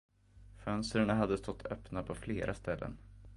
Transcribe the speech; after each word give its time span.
Fönsterna 0.57 1.13
hade 1.13 1.37
stått 1.37 1.65
öppna 1.65 2.03
på 2.03 2.15
flera 2.15 2.53
ställen. 2.53 2.97